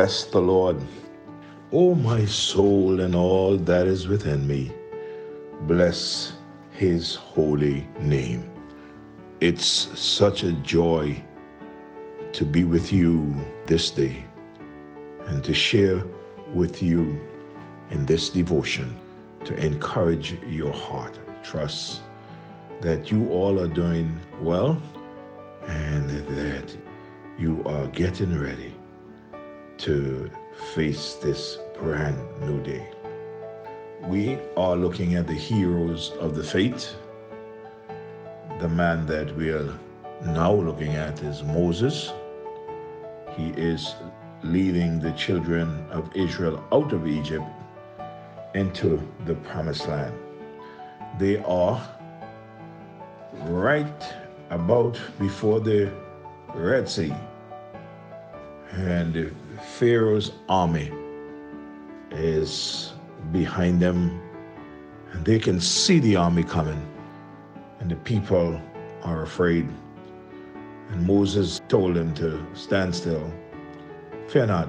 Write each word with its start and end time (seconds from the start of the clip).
Bless 0.00 0.24
the 0.24 0.40
Lord. 0.40 0.78
O 1.72 1.94
my 1.94 2.24
soul 2.24 3.00
and 3.00 3.14
all 3.14 3.58
that 3.58 3.86
is 3.86 4.08
within 4.08 4.46
me, 4.46 4.72
bless 5.66 6.32
his 6.70 7.16
holy 7.16 7.86
name. 7.98 8.50
It's 9.40 9.66
such 10.00 10.42
a 10.42 10.52
joy 10.52 11.22
to 12.32 12.46
be 12.46 12.64
with 12.64 12.90
you 12.94 13.34
this 13.66 13.90
day 13.90 14.24
and 15.26 15.44
to 15.44 15.52
share 15.52 16.02
with 16.54 16.82
you 16.82 17.20
in 17.90 18.06
this 18.06 18.30
devotion 18.30 18.98
to 19.44 19.54
encourage 19.56 20.38
your 20.48 20.72
heart. 20.72 21.18
Trust 21.44 22.00
that 22.80 23.12
you 23.12 23.28
all 23.28 23.60
are 23.60 23.68
doing 23.84 24.18
well 24.40 24.80
and 25.66 26.08
that 26.38 26.74
you 27.38 27.62
are 27.66 27.86
getting 27.88 28.40
ready 28.40 28.79
to 29.80 30.30
face 30.74 31.14
this 31.14 31.58
brand 31.78 32.18
new 32.42 32.62
day. 32.62 32.86
We 34.04 34.38
are 34.54 34.76
looking 34.76 35.14
at 35.14 35.26
the 35.26 35.34
heroes 35.34 36.12
of 36.20 36.34
the 36.34 36.44
faith. 36.44 36.94
The 38.60 38.68
man 38.68 39.06
that 39.06 39.34
we 39.36 39.50
are 39.50 39.72
now 40.26 40.52
looking 40.52 40.96
at 40.96 41.22
is 41.22 41.42
Moses. 41.42 42.12
He 43.36 43.50
is 43.56 43.94
leading 44.42 45.00
the 45.00 45.12
children 45.12 45.86
of 45.90 46.14
Israel 46.14 46.62
out 46.72 46.92
of 46.92 47.06
Egypt 47.06 47.46
into 48.54 49.00
the 49.24 49.34
promised 49.34 49.88
land. 49.88 50.14
They 51.18 51.38
are 51.38 51.80
right 53.44 54.14
about 54.50 55.00
before 55.18 55.60
the 55.60 55.90
Red 56.54 56.86
Sea. 56.86 57.14
And 58.72 59.34
Pharaoh's 59.62 60.32
army 60.48 60.90
is 62.10 62.92
behind 63.32 63.80
them, 63.80 64.20
and 65.12 65.24
they 65.24 65.38
can 65.38 65.60
see 65.60 65.98
the 65.98 66.16
army 66.16 66.42
coming, 66.42 66.80
and 67.78 67.90
the 67.90 67.96
people 67.96 68.60
are 69.02 69.22
afraid. 69.22 69.68
And 70.90 71.06
Moses 71.06 71.60
told 71.68 71.94
them 71.94 72.14
to 72.14 72.44
stand 72.54 72.94
still. 72.94 73.32
Fear 74.28 74.46
not. 74.46 74.68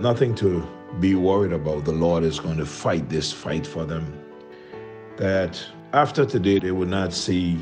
Nothing 0.00 0.34
to 0.36 0.66
be 1.00 1.14
worried 1.14 1.52
about. 1.52 1.84
The 1.84 1.92
Lord 1.92 2.24
is 2.24 2.40
going 2.40 2.56
to 2.58 2.66
fight 2.66 3.08
this 3.08 3.32
fight 3.32 3.66
for 3.66 3.84
them. 3.84 4.20
That 5.16 5.62
after 5.92 6.26
today, 6.26 6.58
they 6.58 6.72
will 6.72 6.88
not 6.88 7.12
see 7.12 7.58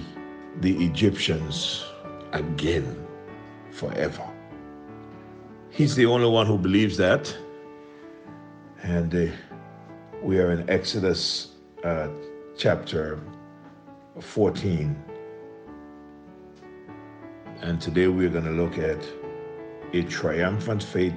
the 0.60 0.84
Egyptians 0.84 1.84
again 2.32 3.06
forever. 3.70 4.26
He's 5.74 5.94
the 5.94 6.04
only 6.04 6.28
one 6.28 6.46
who 6.46 6.58
believes 6.58 6.98
that. 6.98 7.34
And 8.82 9.14
uh, 9.14 9.32
we 10.20 10.38
are 10.38 10.50
in 10.50 10.68
Exodus 10.68 11.52
uh, 11.82 12.08
chapter 12.58 13.18
14. 14.20 14.94
And 17.62 17.80
today 17.80 18.06
we're 18.08 18.28
going 18.28 18.44
to 18.44 18.50
look 18.50 18.76
at 18.76 19.02
a 19.94 20.02
triumphant 20.02 20.82
faith 20.82 21.14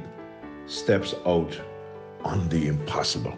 steps 0.67 1.14
out 1.25 1.59
on 2.23 2.47
the 2.47 2.67
impossible. 2.69 3.38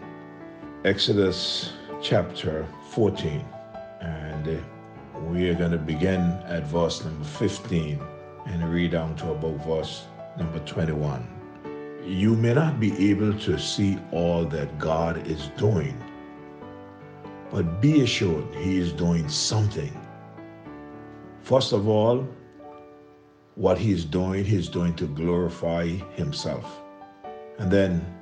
Exodus 0.84 1.72
chapter 2.00 2.64
14. 2.90 3.44
And 4.02 4.46
uh, 4.46 5.20
we 5.22 5.50
are 5.50 5.54
going 5.54 5.72
to 5.72 5.78
begin 5.78 6.20
at 6.46 6.62
verse 6.68 7.04
number 7.04 7.24
15 7.24 8.00
and 8.46 8.72
read 8.72 8.92
down 8.92 9.16
to 9.16 9.32
about 9.32 9.66
verse 9.66 10.04
number 10.38 10.60
21. 10.60 11.26
You 12.04 12.36
may 12.36 12.54
not 12.54 12.80
be 12.80 13.10
able 13.10 13.36
to 13.40 13.58
see 13.58 13.98
all 14.12 14.44
that 14.46 14.78
God 14.78 15.26
is 15.26 15.48
doing, 15.58 16.00
but 17.50 17.80
be 17.80 18.02
assured 18.02 18.54
He 18.54 18.78
is 18.78 18.92
doing 18.92 19.28
something. 19.28 19.92
First 21.42 21.72
of 21.72 21.88
all, 21.88 22.26
what 23.56 23.78
He 23.78 23.92
is 23.92 24.04
doing, 24.04 24.44
He 24.44 24.56
is 24.56 24.68
doing 24.68 24.94
to 24.94 25.06
glorify 25.06 25.86
Himself. 26.14 26.82
And 27.58 27.70
then 27.70 28.14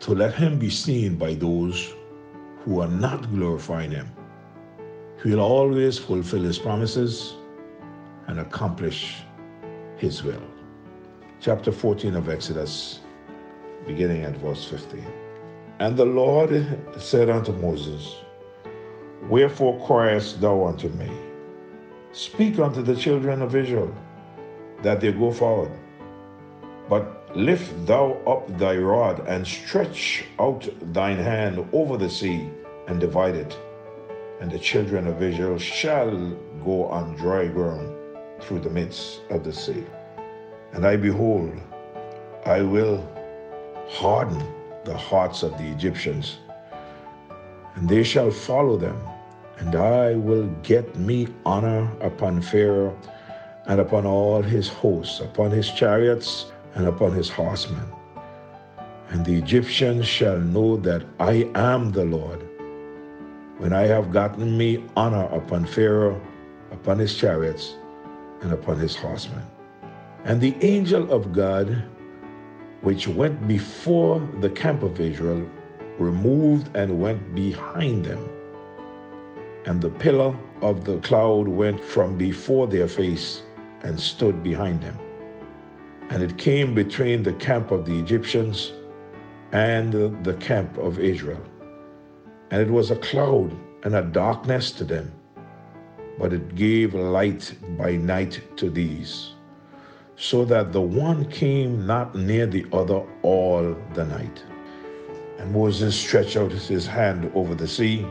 to 0.00 0.14
let 0.14 0.34
Him 0.34 0.58
be 0.58 0.70
seen 0.70 1.16
by 1.16 1.34
those 1.34 1.94
who 2.60 2.80
are 2.80 2.88
not 2.88 3.30
glorifying 3.30 3.90
Him. 3.90 4.12
He 5.22 5.30
will 5.30 5.40
always 5.40 5.98
fulfill 5.98 6.42
His 6.42 6.58
promises 6.58 7.34
and 8.26 8.38
accomplish 8.38 9.16
His 9.96 10.22
will 10.22 10.57
chapter 11.40 11.70
14 11.70 12.16
of 12.16 12.28
Exodus, 12.28 12.98
beginning 13.86 14.24
at 14.24 14.36
verse 14.38 14.64
15. 14.64 15.06
And 15.78 15.96
the 15.96 16.04
Lord 16.04 16.50
said 16.98 17.30
unto 17.30 17.52
Moses, 17.52 18.16
Wherefore 19.28 19.78
criest 19.86 20.40
thou 20.40 20.66
unto 20.66 20.88
me? 20.88 21.10
Speak 22.12 22.58
unto 22.58 22.82
the 22.82 22.96
children 22.96 23.40
of 23.40 23.54
Israel, 23.54 23.94
that 24.82 25.00
they 25.00 25.12
go 25.12 25.30
forward. 25.30 25.70
But 26.88 27.36
lift 27.36 27.86
thou 27.86 28.14
up 28.26 28.58
thy 28.58 28.76
rod, 28.76 29.24
and 29.28 29.46
stretch 29.46 30.24
out 30.40 30.68
thine 30.92 31.18
hand 31.18 31.68
over 31.72 31.96
the 31.96 32.10
sea, 32.10 32.50
and 32.88 32.98
divide 32.98 33.36
it. 33.36 33.56
And 34.40 34.50
the 34.50 34.58
children 34.58 35.06
of 35.06 35.22
Israel 35.22 35.58
shall 35.58 36.10
go 36.64 36.86
on 36.86 37.14
dry 37.14 37.46
ground 37.46 37.94
through 38.40 38.60
the 38.60 38.70
midst 38.70 39.20
of 39.30 39.44
the 39.44 39.52
sea. 39.52 39.84
And 40.78 40.86
I 40.86 40.94
behold, 40.94 41.50
I 42.46 42.62
will 42.62 43.02
harden 43.88 44.40
the 44.84 44.96
hearts 44.96 45.42
of 45.42 45.58
the 45.58 45.64
Egyptians, 45.64 46.38
and 47.74 47.88
they 47.88 48.04
shall 48.04 48.30
follow 48.30 48.76
them, 48.76 48.96
and 49.58 49.74
I 49.74 50.14
will 50.14 50.46
get 50.62 50.94
me 50.94 51.26
honor 51.44 51.90
upon 52.00 52.40
Pharaoh 52.40 52.96
and 53.66 53.80
upon 53.80 54.06
all 54.06 54.40
his 54.40 54.68
hosts, 54.68 55.18
upon 55.18 55.50
his 55.50 55.68
chariots 55.68 56.52
and 56.76 56.86
upon 56.86 57.10
his 57.10 57.28
horsemen. 57.28 57.82
And 59.08 59.26
the 59.26 59.34
Egyptians 59.34 60.06
shall 60.06 60.38
know 60.38 60.76
that 60.76 61.02
I 61.18 61.50
am 61.56 61.90
the 61.90 62.04
Lord, 62.04 62.40
when 63.56 63.72
I 63.72 63.88
have 63.88 64.12
gotten 64.12 64.56
me 64.56 64.84
honor 64.96 65.26
upon 65.32 65.66
Pharaoh, 65.66 66.22
upon 66.70 67.00
his 67.00 67.16
chariots, 67.16 67.74
and 68.42 68.52
upon 68.52 68.78
his 68.78 68.94
horsemen. 68.94 69.42
And 70.28 70.42
the 70.42 70.54
angel 70.60 71.10
of 71.10 71.32
God, 71.32 71.84
which 72.82 73.08
went 73.08 73.48
before 73.48 74.20
the 74.42 74.50
camp 74.50 74.82
of 74.82 75.00
Israel, 75.00 75.48
removed 75.98 76.68
and 76.76 77.00
went 77.00 77.34
behind 77.34 78.04
them. 78.04 78.28
And 79.64 79.80
the 79.80 79.88
pillar 79.88 80.36
of 80.60 80.84
the 80.84 80.98
cloud 80.98 81.48
went 81.48 81.82
from 81.82 82.18
before 82.18 82.66
their 82.66 82.88
face 82.88 83.42
and 83.80 83.98
stood 83.98 84.42
behind 84.42 84.82
them. 84.82 84.98
And 86.10 86.22
it 86.22 86.36
came 86.36 86.74
between 86.74 87.22
the 87.22 87.32
camp 87.32 87.70
of 87.70 87.86
the 87.86 87.98
Egyptians 87.98 88.74
and 89.52 89.94
the 90.24 90.34
camp 90.34 90.76
of 90.76 90.98
Israel. 90.98 91.42
And 92.50 92.60
it 92.60 92.70
was 92.70 92.90
a 92.90 92.96
cloud 92.96 93.56
and 93.82 93.94
a 93.94 94.02
darkness 94.02 94.72
to 94.72 94.84
them, 94.84 95.10
but 96.18 96.34
it 96.34 96.54
gave 96.54 96.92
light 96.92 97.54
by 97.78 97.96
night 97.96 98.42
to 98.58 98.68
these 98.68 99.32
so 100.18 100.44
that 100.44 100.72
the 100.72 100.80
one 100.80 101.24
came 101.26 101.86
not 101.86 102.12
near 102.16 102.44
the 102.44 102.66
other 102.72 103.02
all 103.22 103.76
the 103.94 104.04
night. 104.04 104.42
And 105.38 105.52
Moses 105.52 105.94
stretched 105.94 106.36
out 106.36 106.50
his 106.50 106.86
hand 106.86 107.30
over 107.36 107.54
the 107.54 107.68
sea, 107.68 108.04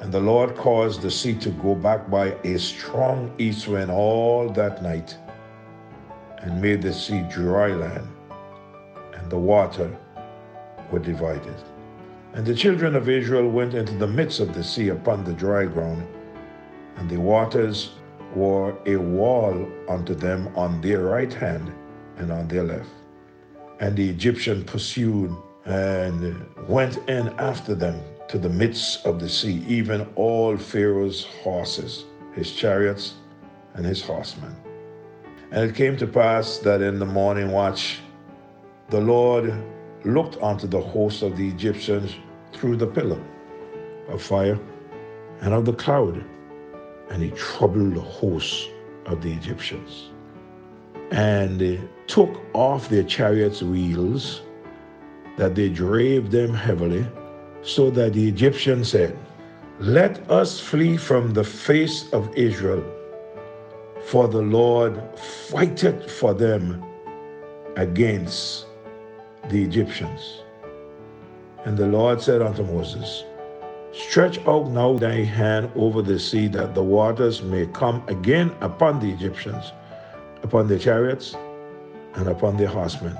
and 0.00 0.12
the 0.12 0.18
Lord 0.20 0.56
caused 0.56 1.00
the 1.00 1.12
sea 1.12 1.34
to 1.34 1.50
go 1.50 1.76
back 1.76 2.10
by 2.10 2.36
a 2.42 2.58
strong 2.58 3.32
east 3.38 3.68
wind 3.68 3.88
all 3.88 4.50
that 4.50 4.82
night, 4.82 5.16
and 6.38 6.60
made 6.60 6.82
the 6.82 6.92
sea 6.92 7.24
dry 7.30 7.68
land, 7.68 8.08
and 9.14 9.30
the 9.30 9.38
water 9.38 9.96
were 10.90 10.98
divided. 10.98 11.54
And 12.32 12.44
the 12.44 12.54
children 12.54 12.96
of 12.96 13.08
Israel 13.08 13.48
went 13.48 13.74
into 13.74 13.94
the 13.94 14.08
midst 14.08 14.40
of 14.40 14.52
the 14.52 14.64
sea 14.64 14.88
upon 14.88 15.22
the 15.22 15.34
dry 15.34 15.66
ground, 15.66 16.04
and 16.96 17.08
the 17.08 17.20
waters 17.20 17.92
were 18.34 18.76
a 18.86 18.96
wall 18.96 19.68
unto 19.88 20.14
them 20.14 20.48
on 20.56 20.80
their 20.80 21.02
right 21.02 21.32
hand 21.32 21.72
and 22.16 22.30
on 22.30 22.48
their 22.48 22.64
left. 22.64 22.90
And 23.80 23.96
the 23.96 24.08
Egyptian 24.08 24.64
pursued 24.64 25.34
and 25.64 26.44
went 26.68 26.98
in 27.08 27.28
after 27.38 27.74
them 27.74 28.00
to 28.28 28.38
the 28.38 28.48
midst 28.48 29.04
of 29.06 29.20
the 29.20 29.28
sea, 29.28 29.64
even 29.66 30.06
all 30.14 30.56
Pharaoh's 30.56 31.24
horses, 31.42 32.04
his 32.34 32.52
chariots, 32.52 33.14
and 33.74 33.84
his 33.84 34.02
horsemen. 34.02 34.54
And 35.50 35.70
it 35.70 35.74
came 35.74 35.96
to 35.98 36.06
pass 36.06 36.58
that 36.58 36.80
in 36.80 36.98
the 36.98 37.06
morning 37.06 37.50
watch, 37.52 38.00
the 38.90 39.00
Lord 39.00 39.54
looked 40.04 40.36
unto 40.42 40.66
the 40.66 40.80
host 40.80 41.22
of 41.22 41.36
the 41.36 41.48
Egyptians 41.48 42.14
through 42.52 42.76
the 42.76 42.86
pillar 42.86 43.22
of 44.08 44.22
fire 44.22 44.58
and 45.40 45.54
of 45.54 45.64
the 45.64 45.72
cloud 45.72 46.24
and 47.10 47.22
he 47.22 47.30
troubled 47.30 47.94
the 47.94 48.00
hosts 48.00 48.68
of 49.06 49.22
the 49.22 49.32
Egyptians. 49.32 50.10
and 51.10 51.60
they 51.60 51.80
took 52.06 52.40
off 52.54 52.88
their 52.88 53.04
chariots' 53.04 53.62
wheels, 53.62 54.42
that 55.36 55.54
they 55.54 55.68
drave 55.68 56.30
them 56.30 56.52
heavily, 56.52 57.06
so 57.62 57.90
that 57.90 58.12
the 58.14 58.28
Egyptians 58.28 58.90
said, 58.90 59.16
Let 59.78 60.28
us 60.30 60.60
flee 60.60 60.96
from 60.96 61.32
the 61.32 61.44
face 61.44 62.12
of 62.12 62.32
Israel, 62.36 62.82
for 64.06 64.28
the 64.28 64.42
Lord 64.42 65.00
fighteth 65.18 66.10
for 66.10 66.34
them 66.34 66.82
against 67.76 68.66
the 69.50 69.62
Egyptians. 69.62 70.42
And 71.64 71.76
the 71.76 71.86
Lord 71.86 72.20
said 72.20 72.42
unto 72.42 72.62
Moses, 72.62 73.24
Stretch 73.96 74.44
out 74.48 74.70
now 74.70 74.94
thy 74.98 75.22
hand 75.22 75.70
over 75.76 76.02
the 76.02 76.18
sea, 76.18 76.48
that 76.48 76.74
the 76.74 76.82
waters 76.82 77.42
may 77.42 77.66
come 77.66 78.02
again 78.08 78.50
upon 78.60 78.98
the 78.98 79.08
Egyptians, 79.08 79.72
upon 80.42 80.66
their 80.66 80.80
chariots, 80.80 81.36
and 82.14 82.26
upon 82.26 82.56
their 82.56 82.66
horsemen. 82.66 83.16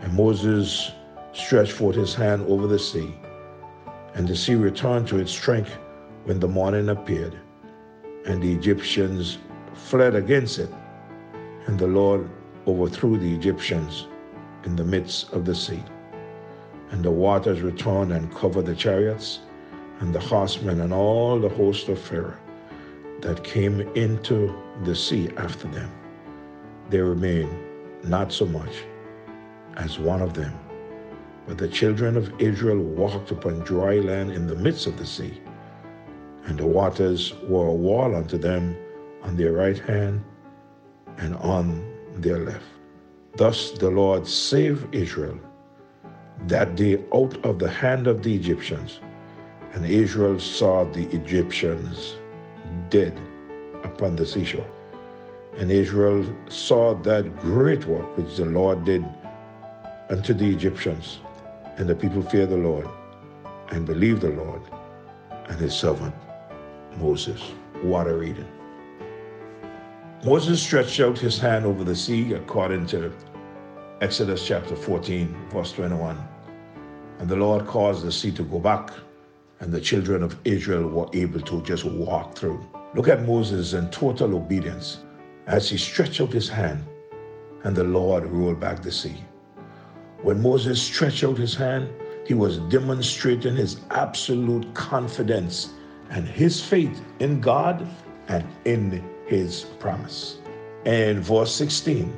And 0.00 0.12
Moses 0.14 0.90
stretched 1.32 1.70
forth 1.70 1.94
his 1.94 2.12
hand 2.12 2.44
over 2.48 2.66
the 2.66 2.78
sea, 2.78 3.14
and 4.14 4.26
the 4.26 4.34
sea 4.34 4.56
returned 4.56 5.06
to 5.08 5.18
its 5.18 5.30
strength 5.30 5.78
when 6.24 6.40
the 6.40 6.48
morning 6.48 6.88
appeared, 6.88 7.36
and 8.26 8.42
the 8.42 8.52
Egyptians 8.52 9.38
fled 9.74 10.16
against 10.16 10.58
it, 10.58 10.70
and 11.66 11.78
the 11.78 11.86
Lord 11.86 12.28
overthrew 12.66 13.16
the 13.16 13.32
Egyptians 13.32 14.08
in 14.64 14.74
the 14.74 14.84
midst 14.84 15.32
of 15.32 15.44
the 15.44 15.54
sea. 15.54 15.84
And 16.90 17.04
the 17.04 17.12
waters 17.12 17.60
returned 17.60 18.12
and 18.12 18.34
covered 18.34 18.66
the 18.66 18.74
chariots 18.74 19.40
and 20.00 20.14
the 20.14 20.20
horsemen 20.20 20.80
and 20.80 20.92
all 20.92 21.40
the 21.40 21.48
host 21.48 21.88
of 21.88 21.98
Pharaoh 21.98 22.36
that 23.20 23.42
came 23.42 23.80
into 23.96 24.54
the 24.84 24.94
sea 24.94 25.28
after 25.36 25.66
them. 25.68 25.90
There 26.90 27.04
remained 27.04 27.54
not 28.04 28.32
so 28.32 28.46
much 28.46 28.84
as 29.76 29.98
one 29.98 30.22
of 30.22 30.34
them. 30.34 30.58
But 31.46 31.58
the 31.58 31.68
children 31.68 32.16
of 32.16 32.32
Israel 32.40 32.78
walked 32.78 33.30
upon 33.30 33.60
dry 33.60 33.96
land 33.98 34.32
in 34.32 34.46
the 34.46 34.54
midst 34.54 34.86
of 34.86 34.98
the 34.98 35.06
sea, 35.06 35.40
and 36.44 36.58
the 36.58 36.66
waters 36.66 37.34
were 37.48 37.66
a 37.66 37.72
wall 37.72 38.14
unto 38.14 38.38
them 38.38 38.76
on 39.22 39.36
their 39.36 39.52
right 39.52 39.78
hand 39.78 40.22
and 41.16 41.34
on 41.36 41.84
their 42.16 42.38
left. 42.38 42.64
Thus 43.36 43.72
the 43.72 43.90
Lord 43.90 44.26
saved 44.26 44.94
Israel 44.94 45.38
that 46.46 46.76
day 46.76 47.02
out 47.14 47.44
of 47.44 47.58
the 47.58 47.68
hand 47.68 48.06
of 48.06 48.22
the 48.22 48.34
Egyptians 48.34 49.00
and 49.72 49.84
Israel 49.84 50.38
saw 50.40 50.84
the 50.84 51.06
Egyptians 51.14 52.16
dead 52.88 53.18
upon 53.84 54.16
the 54.16 54.26
seashore. 54.26 54.66
And 55.58 55.70
Israel 55.70 56.24
saw 56.48 56.94
that 56.94 57.36
great 57.40 57.84
work 57.86 58.16
which 58.16 58.36
the 58.36 58.44
Lord 58.44 58.84
did 58.84 59.04
unto 60.08 60.32
the 60.32 60.48
Egyptians. 60.48 61.18
And 61.76 61.88
the 61.88 61.94
people 61.94 62.22
feared 62.22 62.50
the 62.50 62.56
Lord 62.56 62.88
and 63.70 63.86
believed 63.86 64.22
the 64.22 64.30
Lord 64.30 64.62
and 65.48 65.58
his 65.58 65.74
servant 65.74 66.14
Moses. 66.96 67.52
Water 67.82 68.18
reading. 68.18 68.46
Moses 70.24 70.60
stretched 70.60 70.98
out 70.98 71.16
his 71.16 71.38
hand 71.38 71.64
over 71.64 71.84
the 71.84 71.94
sea 71.94 72.32
according 72.32 72.86
to 72.86 73.12
Exodus 74.00 74.44
chapter 74.44 74.74
14, 74.74 75.34
verse 75.50 75.72
21. 75.72 76.18
And 77.20 77.28
the 77.28 77.36
Lord 77.36 77.66
caused 77.66 78.04
the 78.04 78.10
sea 78.10 78.32
to 78.32 78.42
go 78.42 78.58
back 78.58 78.90
and 79.60 79.72
the 79.72 79.80
children 79.80 80.22
of 80.22 80.36
Israel 80.44 80.88
were 80.88 81.08
able 81.12 81.40
to 81.40 81.62
just 81.62 81.84
walk 81.84 82.36
through. 82.36 82.64
Look 82.94 83.08
at 83.08 83.26
Moses 83.26 83.72
in 83.74 83.90
total 83.90 84.36
obedience 84.36 84.98
as 85.46 85.68
he 85.68 85.76
stretched 85.76 86.20
out 86.20 86.32
his 86.32 86.48
hand 86.48 86.84
and 87.64 87.74
the 87.74 87.84
Lord 87.84 88.24
rolled 88.26 88.60
back 88.60 88.82
the 88.82 88.92
sea. 88.92 89.24
When 90.22 90.42
Moses 90.42 90.80
stretched 90.80 91.24
out 91.24 91.38
his 91.38 91.54
hand, 91.54 91.88
he 92.26 92.34
was 92.34 92.58
demonstrating 92.70 93.56
his 93.56 93.80
absolute 93.90 94.72
confidence 94.74 95.70
and 96.10 96.26
his 96.26 96.62
faith 96.62 97.00
in 97.20 97.40
God 97.40 97.86
and 98.28 98.44
in 98.64 99.02
his 99.26 99.62
promise. 99.78 100.38
And 100.84 101.20
verse 101.20 101.54
16, 101.54 102.16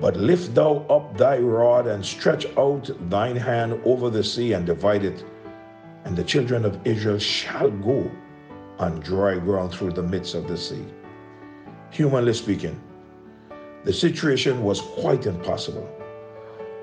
but 0.00 0.16
lift 0.16 0.54
thou 0.54 0.86
up 0.88 1.16
thy 1.16 1.38
rod 1.38 1.86
and 1.86 2.04
stretch 2.04 2.46
out 2.56 2.90
thine 3.10 3.36
hand 3.36 3.80
over 3.84 4.10
the 4.10 4.22
sea 4.22 4.52
and 4.52 4.66
divide 4.66 5.04
it 5.04 5.24
and 6.04 6.16
the 6.16 6.24
children 6.24 6.64
of 6.64 6.78
Israel 6.86 7.18
shall 7.18 7.70
go 7.70 8.10
on 8.78 9.00
dry 9.00 9.38
ground 9.38 9.72
through 9.72 9.92
the 9.92 10.02
midst 10.02 10.34
of 10.34 10.46
the 10.46 10.56
sea. 10.56 10.84
Humanly 11.90 12.34
speaking, 12.34 12.80
the 13.84 13.92
situation 13.92 14.62
was 14.62 14.80
quite 14.80 15.26
impossible. 15.26 15.88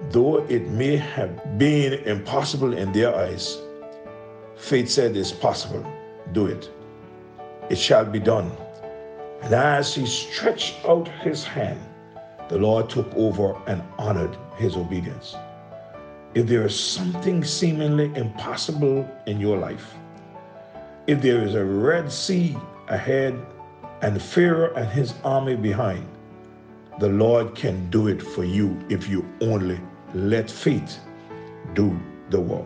Though 0.10 0.46
it 0.46 0.68
may 0.68 0.98
have 0.98 1.58
been 1.58 1.94
impossible 2.06 2.74
in 2.74 2.92
their 2.92 3.16
eyes, 3.16 3.58
faith 4.58 4.90
said 4.90 5.16
it's 5.16 5.32
possible. 5.32 5.86
Do 6.32 6.48
it. 6.48 6.70
It 7.70 7.78
shall 7.78 8.06
be 8.06 8.20
done. 8.20 8.52
And 9.42 9.54
as 9.54 9.94
he 9.94 10.06
stretched 10.06 10.84
out 10.86 11.08
his 11.08 11.44
hand, 11.44 11.80
the 12.50 12.58
Lord 12.58 12.90
took 12.90 13.14
over 13.16 13.56
and 13.68 13.82
honored 13.98 14.38
his 14.58 14.76
obedience. 14.76 15.36
If 16.36 16.48
there 16.48 16.66
is 16.66 16.78
something 16.78 17.46
seemingly 17.46 18.12
impossible 18.14 19.10
in 19.26 19.40
your 19.40 19.58
life, 19.58 19.96
if 21.08 21.22
there 21.22 21.42
is 21.42 21.56
a 21.56 21.64
Red 21.64 22.12
Sea 22.12 22.58
ahead 22.90 23.40
and 24.02 24.22
Pharaoh 24.22 24.74
and 24.76 24.90
his 24.90 25.14
army 25.24 25.56
behind, 25.56 26.06
the 27.00 27.08
Lord 27.08 27.56
can 27.56 27.90
do 27.90 28.10
it 28.10 28.22
for 28.22 28.44
you 28.44 28.78
if 28.90 29.08
you 29.08 29.26
only 29.40 29.80
let 30.14 30.52
faith 30.52 31.00
do 31.74 31.98
the 32.30 32.42
work. 32.42 32.66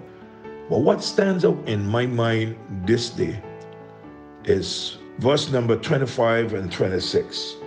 But 0.68 0.80
what 0.80 1.04
stands 1.04 1.45
out 1.45 1.60
in 1.68 1.86
my 1.86 2.07
mind 2.07 2.56
this 2.88 3.12
day 3.12 3.39
is 4.45 4.98
verse 5.19 5.51
number 5.51 5.75
25 5.75 6.56
and 6.56 6.71
26. 6.71 7.57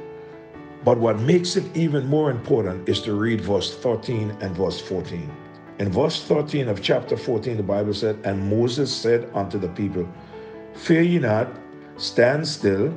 But 0.85 0.99
what 0.99 1.21
makes 1.21 1.55
it 1.55 1.77
even 1.77 2.09
more 2.09 2.33
important 2.33 2.89
is 2.89 3.01
to 3.03 3.15
read 3.15 3.41
verse 3.41 3.73
13 3.77 4.37
and 4.41 4.57
verse 4.57 4.81
14. 4.81 5.31
In 5.79 5.91
verse 5.91 6.23
13 6.25 6.69
of 6.69 6.83
chapter 6.83 7.17
14, 7.17 7.57
the 7.57 7.63
Bible 7.63 7.95
said, 7.95 8.19
And 8.25 8.49
Moses 8.51 8.95
said 8.95 9.29
unto 9.35 9.59
the 9.59 9.69
people, 9.69 10.07
Fear 10.75 11.03
ye 11.03 11.19
not, 11.19 11.49
stand 11.97 12.47
still, 12.47 12.93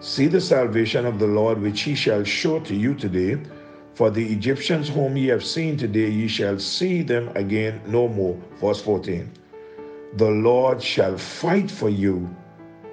see 0.00 0.26
the 0.26 0.40
salvation 0.40 1.06
of 1.06 1.18
the 1.18 1.26
Lord 1.26 1.60
which 1.60 1.80
he 1.82 1.94
shall 1.94 2.24
show 2.24 2.60
to 2.60 2.74
you 2.74 2.94
today. 2.94 3.38
For 3.94 4.10
the 4.10 4.24
Egyptians 4.32 4.88
whom 4.88 5.16
ye 5.16 5.26
have 5.28 5.44
seen 5.44 5.76
today, 5.76 6.08
ye 6.08 6.28
shall 6.28 6.58
see 6.58 7.02
them 7.02 7.32
again 7.34 7.80
no 7.86 8.08
more. 8.08 8.38
Verse 8.56 8.80
14. 8.82 9.28
The 10.16 10.30
Lord 10.30 10.82
shall 10.82 11.18
fight 11.18 11.70
for 11.70 11.88
you, 11.88 12.28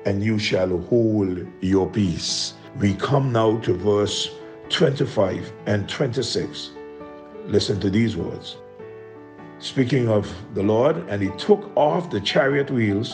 and 0.06 0.24
you 0.24 0.40
shall 0.40 0.78
hold 0.78 1.46
your 1.62 1.90
peace. 1.90 2.54
We 2.80 2.96
come 2.96 3.32
now 3.32 3.60
to 3.60 3.74
verse 3.74 4.32
25 4.70 5.52
and 5.68 5.88
26. 5.88 6.72
Listen 7.48 7.80
to 7.80 7.90
these 7.90 8.18
words 8.18 8.58
speaking 9.60 10.10
of 10.10 10.32
the 10.54 10.64
Lord, 10.64 10.98
and 11.10 11.22
he 11.22 11.30
took 11.38 11.72
off 11.76 12.10
the 12.10 12.22
chariot 12.22 12.70
wheels, 12.70 13.14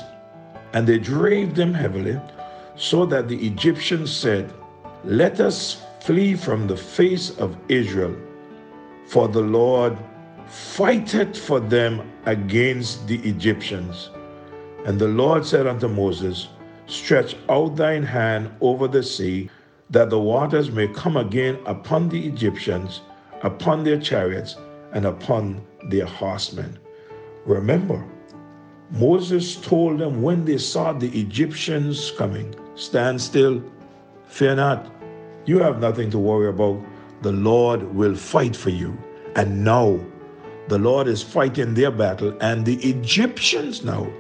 and 0.74 0.88
they 0.88 0.98
drave 0.98 1.56
them 1.56 1.74
heavily, 1.74 2.20
so 2.76 3.06
that 3.06 3.28
the 3.28 3.46
Egyptians 3.46 4.12
said, 4.12 4.52
Let 5.04 5.40
us 5.40 5.84
flee 6.02 6.36
from 6.36 6.68
the 6.68 6.78
face 6.78 7.38
of 7.38 7.56
Israel, 7.70 8.16
for 9.06 9.28
the 9.28 9.42
Lord 9.42 9.98
fighteth 10.48 11.38
for 11.38 11.60
them 11.60 12.12
against 12.26 13.08
the 13.08 13.20
Egyptians. 13.20 14.10
And 14.86 15.00
the 15.00 15.08
Lord 15.08 15.46
said 15.46 15.68
unto 15.68 15.88
Moses, 15.88 16.48
Stretch 16.88 17.36
out 17.50 17.76
thine 17.76 18.04
hand 18.04 18.52
over 18.60 18.88
the 18.88 19.04
sea, 19.04 19.50
that 19.92 20.10
the 20.10 20.20
waters 20.20 20.72
may 20.72 20.88
come 20.88 21.18
again 21.18 21.60
upon 21.66 22.10
the 22.10 22.26
Egyptians, 22.26 23.02
upon 23.44 23.84
their 23.84 24.00
chariots, 24.00 24.58
and 24.94 25.06
upon 25.06 25.66
their 25.90 26.06
horsemen. 26.06 26.78
Remember, 27.46 28.04
Moses 28.92 29.56
told 29.56 30.00
them 30.00 30.22
when 30.22 30.46
they 30.46 30.58
saw 30.58 30.92
the 30.94 31.10
Egyptians 31.18 32.12
coming, 32.18 32.54
Stand 32.76 33.22
still, 33.22 33.64
fear 34.26 34.56
not. 34.56 34.92
You 35.46 35.60
have 35.60 35.80
nothing 35.80 36.10
to 36.12 36.20
worry 36.20 36.50
about. 36.50 36.82
The 37.22 37.32
Lord 37.32 37.84
will 37.96 38.16
fight 38.16 38.56
for 38.56 38.70
you. 38.70 38.98
And 39.36 39.64
now, 39.64 40.00
the 40.68 40.78
Lord 40.78 41.08
is 41.08 41.24
fighting 41.24 41.74
their 41.74 41.92
battle, 41.92 42.38
and 42.42 42.66
the 42.66 42.76
Egyptians 42.88 43.84
now, 43.84 44.12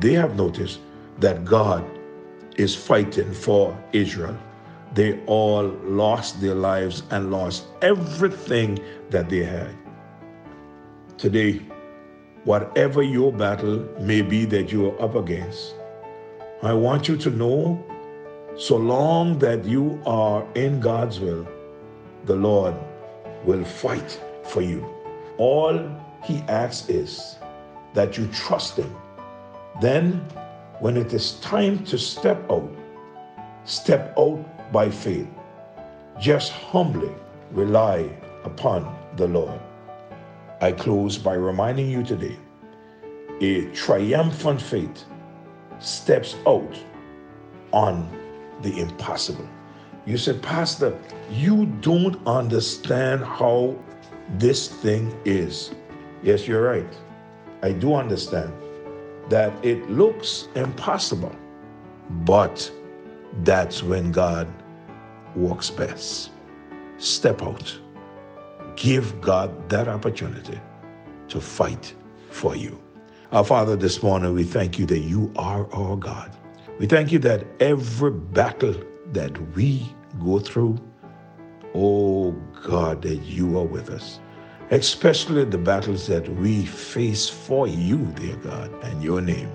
they 0.00 0.12
have 0.12 0.36
noticed 0.36 0.80
that 1.18 1.44
God 1.44 1.84
is 2.56 2.74
fighting 2.74 3.32
for 3.32 3.76
Israel. 3.92 4.38
They 4.94 5.20
all 5.26 5.64
lost 5.84 6.40
their 6.40 6.54
lives 6.54 7.02
and 7.10 7.30
lost 7.30 7.66
everything 7.80 8.78
that 9.10 9.28
they 9.28 9.44
had. 9.44 9.74
Today, 11.18 11.60
whatever 12.44 13.02
your 13.02 13.32
battle 13.32 13.86
may 14.00 14.22
be 14.22 14.44
that 14.46 14.72
you 14.72 14.90
are 14.90 15.02
up 15.02 15.14
against, 15.14 15.74
I 16.62 16.72
want 16.72 17.06
you 17.06 17.16
to 17.18 17.30
know 17.30 17.84
so 18.56 18.76
long 18.76 19.38
that 19.38 19.64
you 19.64 20.00
are 20.06 20.46
in 20.54 20.80
God's 20.80 21.20
will, 21.20 21.46
the 22.24 22.34
Lord 22.34 22.74
will 23.44 23.64
fight 23.64 24.20
for 24.44 24.62
you. 24.62 24.84
All 25.38 25.78
he 26.24 26.38
asks 26.48 26.88
is 26.88 27.36
that 27.94 28.16
you 28.16 28.26
trust 28.28 28.76
him. 28.76 28.94
Then, 29.80 30.14
when 30.80 30.96
it 30.96 31.12
is 31.12 31.40
time 31.40 31.84
to 31.84 31.98
step 31.98 32.38
out, 32.50 32.70
step 33.64 34.14
out 34.18 34.72
by 34.72 34.90
faith. 34.90 35.28
Just 36.18 36.52
humbly 36.52 37.12
rely 37.52 38.08
upon 38.44 38.96
the 39.16 39.28
Lord. 39.28 39.60
I 40.62 40.70
close 40.70 41.18
by 41.18 41.34
reminding 41.34 41.90
you 41.90 42.04
today 42.04 42.36
a 43.40 43.64
triumphant 43.72 44.62
faith 44.62 45.06
steps 45.80 46.36
out 46.46 46.78
on 47.72 48.08
the 48.62 48.78
impossible. 48.78 49.48
You 50.06 50.16
said, 50.16 50.40
Pastor, 50.40 50.96
you 51.32 51.66
don't 51.80 52.24
understand 52.28 53.24
how 53.24 53.76
this 54.38 54.68
thing 54.68 55.12
is. 55.24 55.74
Yes, 56.22 56.46
you're 56.46 56.62
right. 56.62 56.96
I 57.64 57.72
do 57.72 57.96
understand 57.96 58.52
that 59.30 59.52
it 59.64 59.90
looks 59.90 60.46
impossible, 60.54 61.34
but 62.24 62.70
that's 63.42 63.82
when 63.82 64.12
God 64.12 64.46
works 65.34 65.70
best. 65.70 66.30
Step 66.98 67.42
out. 67.42 67.81
Give 68.76 69.20
God 69.20 69.68
that 69.68 69.88
opportunity 69.88 70.60
to 71.28 71.40
fight 71.40 71.94
for 72.30 72.56
you. 72.56 72.80
Our 73.32 73.44
Father, 73.44 73.76
this 73.76 74.02
morning 74.02 74.34
we 74.34 74.44
thank 74.44 74.78
you 74.78 74.86
that 74.86 74.98
you 74.98 75.32
are 75.36 75.70
our 75.72 75.96
God. 75.96 76.36
We 76.78 76.86
thank 76.86 77.12
you 77.12 77.18
that 77.20 77.46
every 77.60 78.10
battle 78.10 78.74
that 79.12 79.54
we 79.54 79.94
go 80.22 80.38
through, 80.38 80.78
oh 81.74 82.32
God, 82.64 83.02
that 83.02 83.16
you 83.22 83.58
are 83.58 83.64
with 83.64 83.90
us. 83.90 84.20
Especially 84.70 85.44
the 85.44 85.58
battles 85.58 86.06
that 86.06 86.28
we 86.36 86.64
face 86.64 87.28
for 87.28 87.66
you, 87.66 87.98
dear 88.16 88.36
God, 88.36 88.72
and 88.84 89.02
your 89.02 89.20
name. 89.20 89.52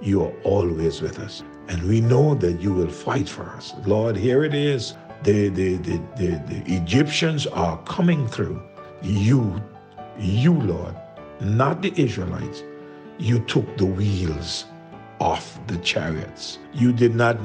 You 0.00 0.24
are 0.24 0.32
always 0.44 1.02
with 1.02 1.18
us. 1.18 1.42
And 1.68 1.82
we 1.82 2.00
know 2.00 2.34
that 2.36 2.60
you 2.60 2.72
will 2.72 2.88
fight 2.88 3.28
for 3.28 3.44
us. 3.50 3.74
Lord, 3.84 4.16
here 4.16 4.44
it 4.44 4.54
is. 4.54 4.94
The, 5.22 5.48
the, 5.48 5.76
the, 5.76 6.00
the, 6.16 6.62
Egyptians 6.66 7.46
are 7.46 7.76
coming 7.84 8.26
through. 8.26 8.62
You, 9.02 9.62
you, 10.18 10.54
Lord, 10.54 10.96
not 11.40 11.82
the 11.82 11.92
Israelites. 12.00 12.62
You 13.18 13.40
took 13.40 13.76
the 13.76 13.84
wheels 13.84 14.64
off 15.20 15.58
the 15.66 15.76
chariots. 15.78 16.58
You 16.72 16.92
did 16.92 17.14
not 17.14 17.36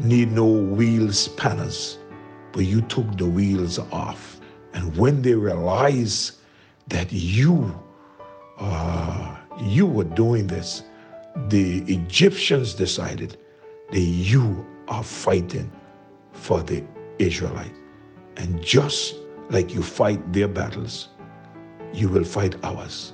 need 0.00 0.32
no 0.32 0.46
wheel 0.46 1.12
spanners, 1.12 1.98
but 2.52 2.64
you 2.64 2.80
took 2.82 3.16
the 3.16 3.26
wheels 3.26 3.78
off. 3.78 4.40
And 4.72 4.96
when 4.96 5.22
they 5.22 5.34
realized 5.34 6.38
that 6.88 7.12
you, 7.12 7.80
uh, 8.58 9.36
you 9.60 9.86
were 9.86 10.04
doing 10.04 10.48
this, 10.48 10.82
the 11.48 11.84
Egyptians 11.86 12.74
decided 12.74 13.36
that 13.92 14.00
you 14.00 14.66
are 14.88 15.04
fighting 15.04 15.70
for 16.32 16.62
the 16.62 16.82
Israelites. 17.20 17.78
And 18.36 18.62
just 18.62 19.16
like 19.50 19.74
you 19.74 19.82
fight 19.82 20.32
their 20.32 20.48
battles, 20.48 21.08
you 21.92 22.08
will 22.08 22.24
fight 22.24 22.56
ours. 22.64 23.12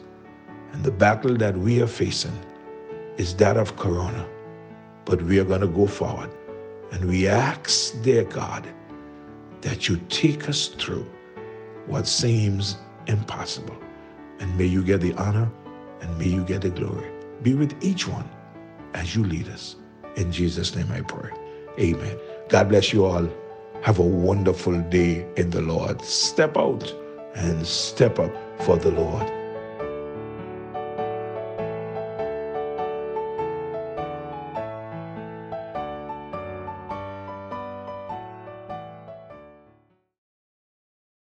And 0.72 0.84
the 0.84 0.90
battle 0.90 1.36
that 1.36 1.56
we 1.56 1.82
are 1.82 1.86
facing 1.86 2.38
is 3.16 3.34
that 3.36 3.56
of 3.56 3.76
Corona. 3.76 4.26
But 5.04 5.22
we 5.22 5.38
are 5.38 5.44
going 5.44 5.62
to 5.62 5.68
go 5.68 5.86
forward. 5.86 6.30
And 6.92 7.06
we 7.06 7.26
ask, 7.26 8.00
dear 8.02 8.24
God, 8.24 8.66
that 9.62 9.88
you 9.88 9.96
take 10.08 10.48
us 10.48 10.68
through 10.68 11.06
what 11.86 12.06
seems 12.06 12.76
impossible. 13.06 13.76
And 14.38 14.56
may 14.58 14.66
you 14.66 14.84
get 14.84 15.00
the 15.00 15.14
honor 15.14 15.50
and 16.00 16.18
may 16.18 16.28
you 16.28 16.44
get 16.44 16.62
the 16.62 16.70
glory. 16.70 17.10
Be 17.42 17.54
with 17.54 17.74
each 17.82 18.06
one 18.06 18.28
as 18.94 19.16
you 19.16 19.24
lead 19.24 19.48
us. 19.48 19.76
In 20.16 20.30
Jesus' 20.30 20.74
name 20.74 20.90
I 20.92 21.00
pray. 21.00 21.30
Amen. 21.78 22.18
God 22.48 22.68
bless 22.68 22.92
you 22.92 23.04
all. 23.04 23.28
Have 23.82 23.98
a 23.98 24.02
wonderful 24.02 24.80
day 24.82 25.26
in 25.36 25.50
the 25.50 25.62
Lord. 25.62 26.02
Step 26.02 26.56
out 26.56 26.92
and 27.34 27.66
step 27.66 28.18
up 28.18 28.32
for 28.62 28.76
the 28.76 28.90
Lord. 28.90 29.35